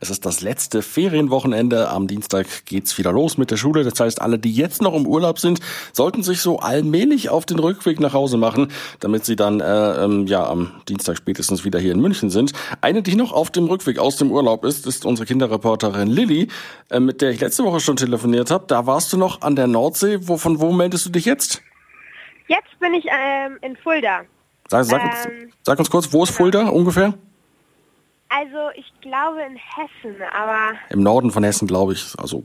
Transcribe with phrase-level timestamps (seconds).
[0.00, 1.88] Es ist das letzte Ferienwochenende.
[1.88, 3.84] Am Dienstag geht's wieder los mit der Schule.
[3.84, 5.60] Das heißt, alle, die jetzt noch im Urlaub sind,
[5.92, 8.68] sollten sich so allmählich auf den Rückweg nach Hause machen,
[9.00, 12.52] damit sie dann äh, ähm, ja am Dienstag spätestens wieder hier in München sind.
[12.80, 16.48] Eine, die noch auf dem Rückweg aus dem Urlaub ist, ist unsere Kinderreporterin Lilly,
[16.90, 18.64] äh, mit der ich letzte Woche schon telefoniert habe.
[18.66, 20.18] Da warst du noch an der Nordsee.
[20.22, 21.62] Wo, von wo meldest du dich jetzt?
[22.48, 24.22] Jetzt bin ich ähm, in Fulda.
[24.68, 25.28] Sag, sag, uns,
[25.62, 27.14] sag uns kurz, wo ist Fulda ungefähr?
[28.34, 32.14] Also ich glaube in Hessen, aber Im Norden von Hessen, glaube ich.
[32.18, 32.42] Also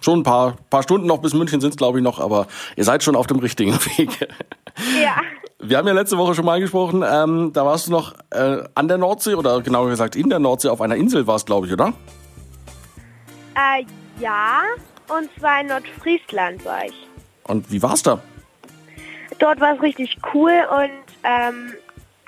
[0.00, 2.84] schon ein paar, paar Stunden noch bis München sind es, glaube ich, noch, aber ihr
[2.84, 4.28] seid schon auf dem richtigen Weg.
[5.02, 5.16] ja.
[5.58, 8.88] Wir haben ja letzte Woche schon mal gesprochen, ähm, da warst du noch äh, an
[8.88, 11.92] der Nordsee oder genauer gesagt in der Nordsee auf einer Insel warst, glaube ich, oder?
[13.54, 13.84] Äh,
[14.18, 14.60] ja,
[15.08, 16.94] und zwar in Nordfriesland war ich.
[17.44, 18.20] Und wie war's da?
[19.38, 20.90] Dort war es richtig cool und
[21.24, 21.74] ähm,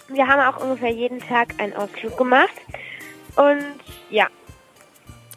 [0.09, 2.53] wir haben auch ungefähr jeden Tag einen Ausflug gemacht.
[3.37, 3.65] Und
[4.11, 4.27] ja,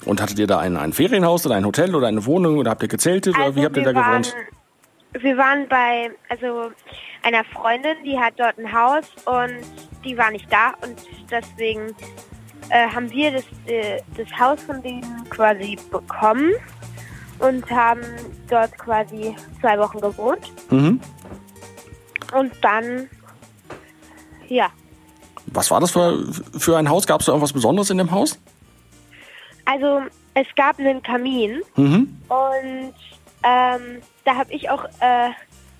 [0.06, 2.84] Und hattet ihr da ein, ein Ferienhaus oder ein Hotel oder eine Wohnung oder habt
[2.84, 4.36] ihr gezeltet oder also wie habt ihr da waren, gewohnt?
[5.14, 6.72] wir waren bei also
[7.24, 9.62] einer Freundin, die hat dort ein Haus und
[10.04, 10.96] die war nicht da und
[11.32, 11.96] deswegen
[12.70, 16.52] äh, haben wir das, äh, das Haus von denen quasi bekommen
[17.40, 18.02] und haben
[18.50, 21.00] dort quasi zwei Wochen gewohnt Mhm.
[22.38, 23.10] und dann
[24.48, 24.70] ja
[25.56, 26.24] Was war das für,
[26.58, 27.08] für ein Haus?
[27.08, 28.40] Gab es da irgendwas Besonderes in dem Haus?
[29.66, 30.02] Also
[30.34, 32.18] es gab einen Kamin Mhm.
[32.30, 32.94] und
[33.44, 35.30] ähm, da habe ich auch äh,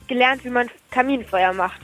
[0.08, 1.82] gelernt, wie man Kaminfeuer macht.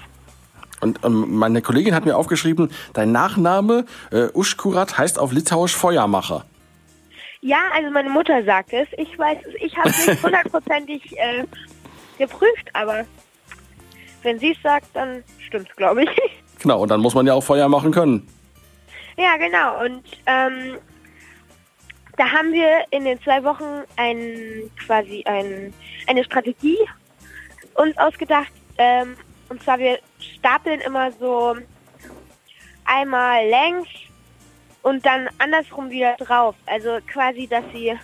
[0.80, 6.45] Und ähm, meine Kollegin hat mir aufgeschrieben, dein Nachname äh, Uschkurat heißt auf Litauisch Feuermacher.
[7.42, 8.88] Ja, also meine Mutter sagt es.
[8.98, 11.44] Ich weiß ich habe es nicht hundertprozentig äh,
[12.17, 13.05] geprüft, aber
[14.23, 16.09] wenn sie es sagt, dann stimmt's, glaube ich.
[16.62, 18.28] Genau, und dann muss man ja auch Feuer machen können.
[19.17, 19.84] ja, genau.
[19.84, 20.78] Und ähm,
[22.17, 25.73] da haben wir in den zwei Wochen ein, quasi ein,
[26.08, 26.78] eine Strategie
[27.76, 28.52] uns ausgedacht.
[28.78, 29.16] Ähm,
[29.50, 31.55] und zwar, wir stapeln immer so
[32.86, 33.88] einmal längs
[34.83, 36.55] und dann andersrum wieder drauf.
[36.66, 37.98] Also quasi, dass sie...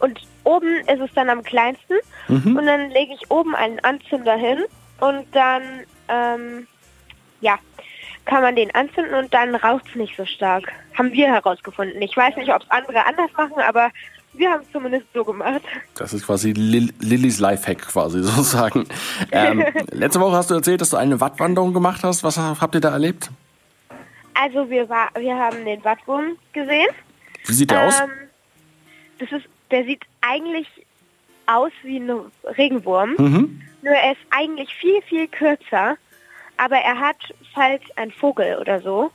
[0.00, 1.94] Und oben ist es dann am kleinsten.
[2.28, 2.56] Mhm.
[2.56, 4.64] Und dann lege ich oben einen Anzünder hin
[5.00, 5.62] und dann,
[6.08, 6.66] ähm,
[7.44, 7.58] ja,
[8.24, 10.72] kann man den anzünden und dann raucht es nicht so stark.
[10.96, 12.00] Haben wir herausgefunden.
[12.00, 13.90] Ich weiß nicht, ob es andere anders machen, aber
[14.32, 15.60] wir haben es zumindest so gemacht.
[15.94, 18.86] Das ist quasi Lil Lillys Lifehack quasi sozusagen.
[19.30, 22.24] Ähm, letzte Woche hast du erzählt, dass du eine Wattwanderung gemacht hast.
[22.24, 23.30] Was habt ihr da erlebt?
[24.34, 26.88] Also wir war, wir haben den Wattwurm gesehen.
[27.46, 28.00] Wie sieht der aus?
[28.00, 28.10] Ähm,
[29.18, 30.66] das ist, der sieht eigentlich
[31.46, 32.10] aus wie ein
[32.56, 33.14] Regenwurm.
[33.18, 33.62] Mhm.
[33.82, 35.96] Nur er ist eigentlich viel, viel kürzer.
[36.56, 37.16] Aber er hat,
[37.54, 39.10] falls ein Vogel oder so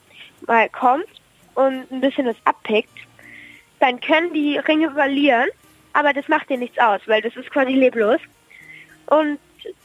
[0.48, 1.08] mal kommt
[1.56, 2.98] und ein bisschen es abpickt,
[3.80, 5.48] dann können die Ringe verlieren,
[5.94, 8.20] aber das macht dir nichts aus, weil das ist quasi leblos.
[9.08, 9.40] Und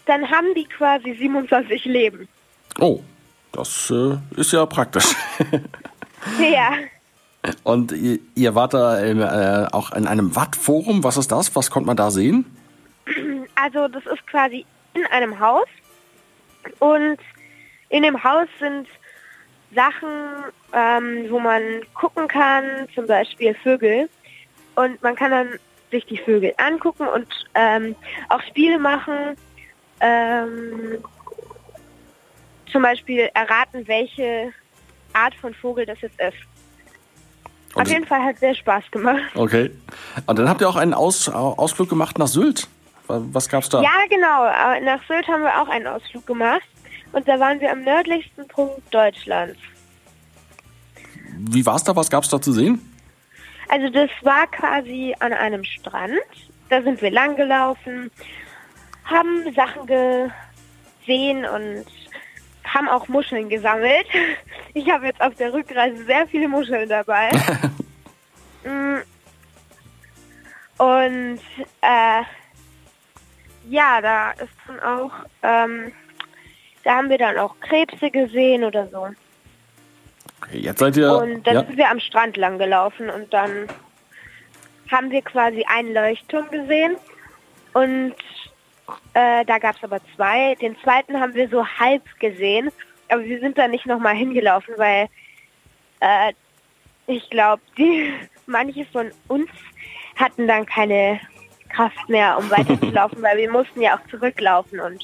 [0.07, 2.29] dann haben die quasi 27 Leben.
[2.79, 3.01] Oh,
[3.53, 5.15] das äh, ist ja praktisch.
[6.41, 6.73] Ja,
[7.63, 11.05] Und ihr, ihr wart da ähm, äh, auch in einem Wattforum.
[11.05, 11.55] Was ist das?
[11.55, 12.47] Was konnte man da sehen?
[13.55, 14.65] also das ist quasi
[14.95, 15.67] in einem Haus
[16.79, 17.19] und
[17.95, 18.89] in dem Haus sind
[19.73, 20.09] Sachen,
[20.73, 21.63] ähm, wo man
[21.95, 24.11] gucken kann, zum Beispiel Vögel.
[24.75, 25.49] Und man kann dann
[25.93, 27.95] sich die Vögel angucken und ähm,
[28.31, 29.37] auch Spiele machen.
[30.01, 31.05] Ähm,
[32.73, 34.53] zum Beispiel erraten, welche
[35.13, 36.37] Art von Vogel das jetzt ist.
[37.75, 39.23] Und Auf jeden Fall hat sehr Spaß gemacht.
[39.37, 39.71] Okay.
[40.27, 42.67] Und dann habt ihr auch einen Aus, Ausflug gemacht nach Sylt.
[43.07, 43.83] Was, gab's da?
[43.83, 44.47] Ja, genau.
[44.47, 46.63] Äh, Nach Sylt haben wir auch einen Ausflug gemacht.
[47.15, 49.59] Und da waren wir am nördlichsten Punkt Deutschlands.
[51.39, 51.95] Wie war's da?
[51.95, 52.81] Was gab's da zu sehen?
[53.69, 56.21] Also das war quasi an einem Strand.
[56.69, 58.11] Da sind wir lang gelaufen,
[59.05, 61.85] haben Sachen gesehen und
[62.65, 64.07] haben auch Muscheln gesammelt.
[64.77, 67.31] Ich habe jetzt auf der Rückreise sehr viele Muscheln dabei.
[68.67, 69.03] Mm.
[70.79, 71.41] und
[71.83, 72.23] äh,
[73.69, 75.13] ja, da ist dann auch,
[75.43, 75.93] ähm,
[76.85, 79.09] da haben wir dann auch Krebse gesehen oder so.
[80.41, 81.13] Okay, jetzt seid ihr.
[81.13, 81.65] Und dann ja.
[81.65, 83.69] sind wir am Strand lang gelaufen und dann
[84.91, 86.97] haben wir quasi einen Leuchtturm gesehen
[87.73, 88.15] und
[89.15, 90.55] äh, da gab es aber zwei.
[90.57, 92.71] Den zweiten haben wir so halb gesehen,
[93.09, 95.09] aber wir sind da nicht nochmal hingelaufen, weil
[96.01, 96.33] äh,
[97.07, 98.13] ich glaube, die
[98.47, 99.49] manche von uns
[100.17, 101.21] hatten dann keine
[101.71, 105.03] Kraft mehr, um weiterzulaufen, weil wir mussten ja auch zurücklaufen und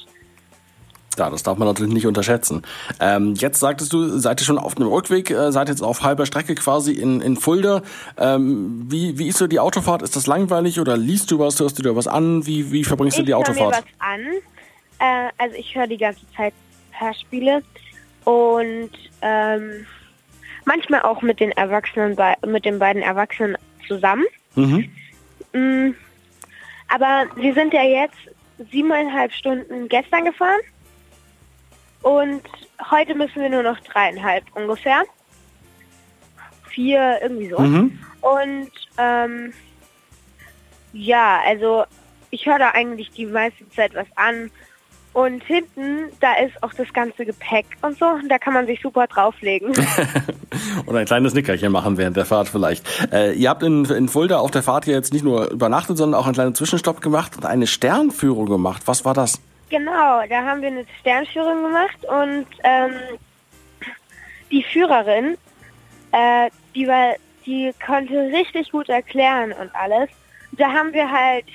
[1.18, 2.62] Ja, das darf man natürlich nicht unterschätzen.
[3.00, 6.24] Ähm, jetzt sagtest du, seid ihr schon auf dem Rückweg, äh, seid jetzt auf halber
[6.24, 7.82] Strecke quasi in, in Fulda.
[8.16, 10.02] Ähm, wie, wie ist so die Autofahrt?
[10.02, 12.46] Ist das langweilig oder liest du was, hörst du dir was an?
[12.46, 13.84] Wie, wie verbringst ich du die Autofahrt?
[13.84, 14.44] Ich höre mir was
[14.98, 15.28] an.
[15.28, 16.54] Äh, also ich höre die ganze Zeit
[16.92, 17.62] Hörspiele
[18.24, 18.90] und
[19.22, 19.86] ähm,
[20.64, 22.16] manchmal auch mit den Erwachsenen,
[22.46, 23.56] mit den beiden Erwachsenen
[23.88, 24.24] zusammen.
[24.54, 24.90] Mhm.
[25.52, 25.94] Mm,
[26.88, 28.16] aber wir sind ja jetzt
[28.70, 30.60] siebeneinhalb Stunden gestern gefahren
[32.02, 32.42] und
[32.90, 35.02] heute müssen wir nur noch dreieinhalb ungefähr.
[36.68, 37.58] Vier, irgendwie so.
[37.58, 37.98] Mhm.
[38.20, 39.52] Und ähm,
[40.92, 41.84] ja, also
[42.30, 44.50] ich höre da eigentlich die meiste Zeit was an.
[45.12, 48.06] Und hinten, da ist auch das ganze Gepäck und so.
[48.06, 49.70] Und da kann man sich super drauflegen.
[50.86, 52.86] und ein kleines Nickerchen machen während der Fahrt vielleicht.
[53.12, 56.26] Äh, ihr habt in, in Fulda auf der Fahrt jetzt nicht nur übernachtet, sondern auch
[56.26, 58.82] einen kleinen Zwischenstopp gemacht und eine Sternführung gemacht.
[58.86, 59.40] Was war das?
[59.70, 62.92] Genau, da haben wir eine Sternführung gemacht und ähm,
[64.50, 65.38] die Führerin,
[66.10, 67.14] äh, die war,
[67.46, 70.10] die konnte richtig gut erklären und alles.
[70.52, 71.46] Da haben wir halt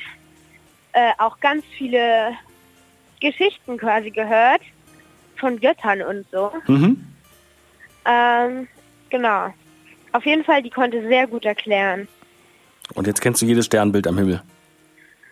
[0.93, 2.31] äh, auch ganz viele
[3.19, 4.61] Geschichten quasi gehört
[5.37, 6.51] von Göttern und so.
[6.67, 7.05] Mhm.
[8.05, 8.67] Ähm,
[9.09, 9.53] genau.
[10.13, 12.07] Auf jeden Fall, die konnte sehr gut erklären.
[12.93, 14.41] Und jetzt kennst du jedes Sternbild am Himmel?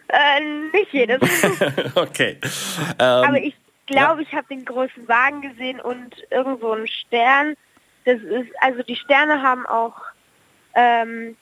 [0.07, 0.41] Äh,
[0.71, 1.21] nicht jedes.
[1.95, 2.37] okay.
[2.43, 3.55] Ähm, Aber ich
[3.87, 4.27] glaube, ja.
[4.27, 7.55] ich habe den großen Wagen gesehen und irgendwo einen Stern.
[8.05, 9.95] Das ist, also die Sterne haben auch,
[10.75, 11.37] ähm,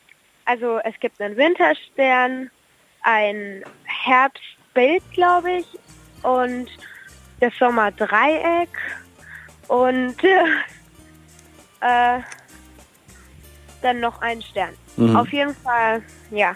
[0.46, 2.50] also es gibt einen Winterstern,
[3.04, 5.66] ein Herbstbild, glaube ich,
[6.24, 6.70] und
[7.40, 8.70] das Sommerdreieck
[9.68, 10.16] und
[11.82, 12.20] äh,
[13.82, 14.76] dann noch ein Stern.
[14.98, 15.16] Mhm.
[15.16, 16.56] Auf jeden Fall, ja.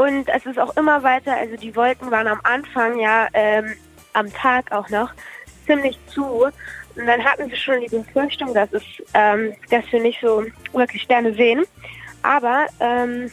[0.00, 3.74] Und es ist auch immer weiter, also die Wolken waren am Anfang ja ähm,
[4.14, 5.12] am Tag auch noch
[5.66, 6.24] ziemlich zu.
[6.96, 8.82] Und dann hatten wir schon die Befürchtung, dass, es,
[9.12, 10.42] ähm, dass wir nicht so
[10.72, 11.64] wirklich Sterne sehen.
[12.22, 13.30] Aber ähm,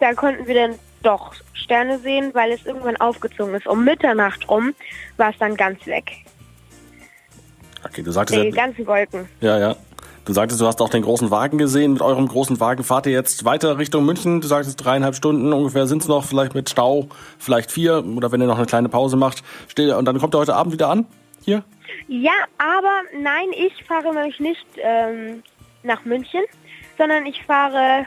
[0.00, 3.66] da konnten wir dann doch Sterne sehen, weil es irgendwann aufgezogen ist.
[3.66, 4.74] Um Mitternacht rum
[5.18, 6.12] war es dann ganz weg.
[7.84, 9.28] Okay, du sagtest die ja, ganzen Wolken.
[9.42, 9.76] Ja, ja.
[10.24, 11.92] Du sagtest, du hast auch den großen Wagen gesehen.
[11.92, 14.40] Mit eurem großen Wagen fahrt ihr jetzt weiter Richtung München.
[14.40, 18.40] Du sagtest dreieinhalb Stunden ungefähr sind es noch, vielleicht mit Stau, vielleicht vier oder wenn
[18.40, 19.42] ihr noch eine kleine Pause macht.
[19.78, 21.06] Und dann kommt ihr heute Abend wieder an
[21.44, 21.62] hier?
[22.08, 25.42] Ja, aber nein, ich fahre nämlich nicht ähm,
[25.82, 26.42] nach München,
[26.96, 28.06] sondern ich fahre,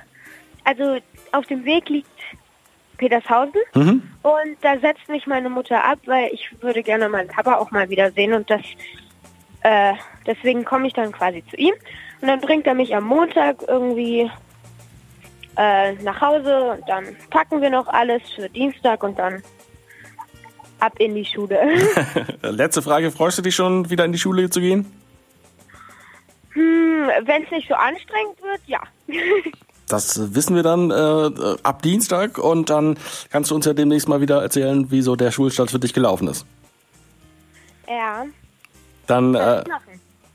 [0.64, 0.98] also
[1.32, 2.10] auf dem Weg liegt
[2.98, 4.02] Petershausen mhm.
[4.24, 7.90] und da setzt mich meine Mutter ab, weil ich würde gerne meinen Papa auch mal
[7.90, 8.62] wiedersehen und das
[9.62, 9.94] äh,
[10.26, 11.74] deswegen komme ich dann quasi zu ihm
[12.22, 14.30] und dann bringt er mich am Montag irgendwie
[15.58, 19.42] äh, nach Hause und dann packen wir noch alles für Dienstag und dann
[20.80, 21.60] ab in die Schule.
[22.42, 24.86] Letzte Frage, freust du dich schon, wieder in die Schule zu gehen?
[26.52, 28.82] Hm, Wenn es nicht so anstrengend wird, ja.
[29.90, 33.00] Das wissen wir dann äh, ab Dienstag und dann
[33.32, 36.28] kannst du uns ja demnächst mal wieder erzählen, wie so der Schulstart für dich gelaufen
[36.28, 36.46] ist.
[37.88, 38.26] Ja.
[39.06, 39.64] Dann, äh,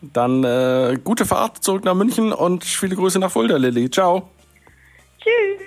[0.03, 3.91] dann äh, gute Fahrt zurück nach München und viele Grüße nach Fulda, Lilly.
[3.91, 4.31] Ciao.
[5.21, 5.61] Tschüss.